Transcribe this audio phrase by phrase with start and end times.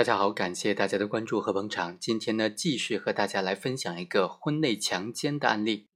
[0.00, 1.98] 大家好，感谢大家的关注和捧场。
[2.00, 5.90] 今天呢，继续和大家来分享一个婚内强奸的案例。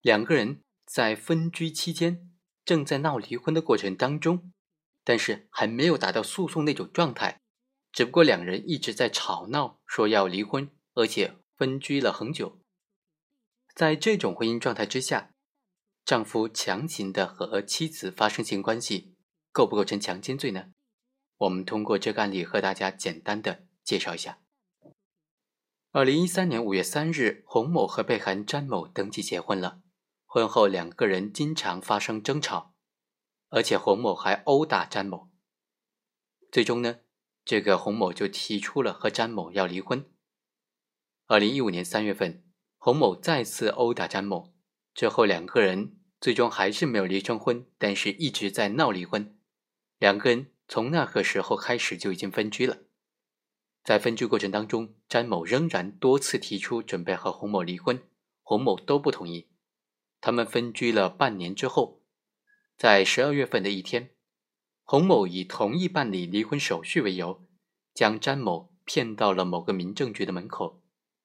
[0.00, 2.30] 两个人在分居期间，
[2.64, 4.52] 正在闹离婚的过程当中，
[5.02, 7.40] 但是还没有达到诉讼那种状态，
[7.90, 12.60] 只不过两人一直在吵闹，说要离婚，而且分居了很久。
[13.74, 15.32] 在这种婚姻状态之下，
[16.04, 19.16] 丈夫强行的和妻子发生性关系，
[19.50, 20.66] 构不构成强奸罪呢？
[21.38, 24.38] 我们通过这个案例和大家简单的介绍一下。
[25.92, 29.80] 二零一三年五月三日，洪某和被害人詹某登记结婚了。
[30.24, 32.74] 婚后两个人经常发生争吵，
[33.48, 35.30] 而且洪某还殴打詹某。
[36.50, 37.00] 最终呢，
[37.44, 40.10] 这个洪某就提出了和詹某要离婚。
[41.26, 42.44] 二零一五年三月份，
[42.78, 44.54] 洪某再次殴打詹某，
[44.94, 49.38] 之后两个人最终还是没有离成婚，但是一直在闹离婚。
[49.98, 50.52] 两个人。
[50.68, 52.78] 从那个时候开始就已经分居了，
[53.84, 58.02] 在分居过程当中，詹某仍然多次提出准备和洪某离婚，
[58.42, 59.48] 洪某都不同意。
[60.20, 62.02] 他们分居了半年之后，
[62.76, 64.16] 在十二月份的一天，
[64.82, 67.46] 洪某以同意办理离婚手续为由，
[67.94, 70.82] 将詹某骗到了某个民政局的门口，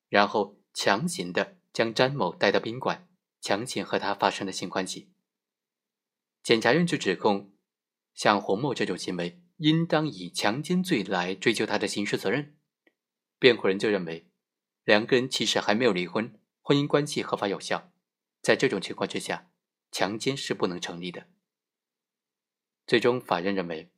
[0.07, 3.07] 然后强行的将詹某带到宾馆，
[3.41, 5.11] 强行和他发生了性关系。
[6.43, 7.51] 检察院就指控。
[8.13, 12.55] 像洪某这种行为，应当以强奸罪来追究他的刑事责任。
[13.39, 14.27] 辩护人就认为，
[14.83, 17.91] 两个人其实还没有离婚，婚姻关系合法有效，
[18.41, 19.49] 在这种情况之下，
[19.91, 21.27] 强奸是不能成立的。
[22.85, 23.91] 最终，法院认为，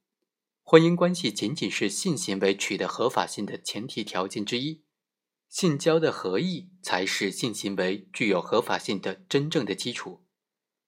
[0.62, 4.84] 婚姻关系仅仅是性行为取得合法性的前提条件之一，
[5.50, 10.26] 性交的合意才是性行为具有合法性的真正的基础。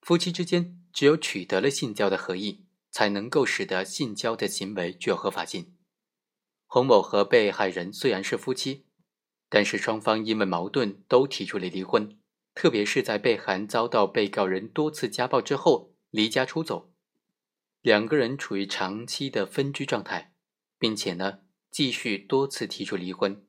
[0.01, 2.64] 夫妻之间只有取得了性交的合意。
[2.95, 5.75] 才能够使得性交的行为具有合法性。
[6.65, 8.85] 洪某和被害人虽然是夫妻，
[9.49, 12.17] 但是双方因为矛盾都提出了离婚。
[12.53, 16.94] 特别是在被害遭到被告人多次家暴之后离家出走，
[17.81, 20.33] 两个人处于长期的分居状态，
[20.79, 21.39] 并且呢
[21.69, 23.45] 继续多次提出离婚，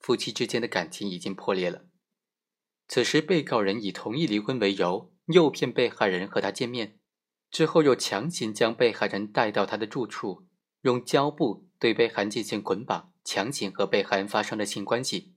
[0.00, 1.84] 夫妻之间的感情已经破裂了。
[2.88, 6.98] 此时，被告人以同意离婚为由，诱骗被害人和他见面。
[7.50, 10.46] 之后又强行将被害人带到他的住处，
[10.82, 15.34] 用胶布对被害人进行捆绑，强行和被害人发生了性关系。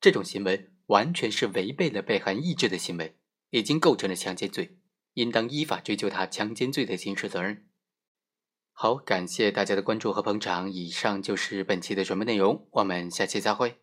[0.00, 3.16] 这种行为完全是违背了被害人意志的行为，
[3.50, 4.78] 已经构成了强奸罪，
[5.14, 7.66] 应当依法追究他强奸罪的刑事责任。
[8.72, 13.81] 好，感谢大家的关注和捧场，以上就是本期的全部内容，我们下期再会。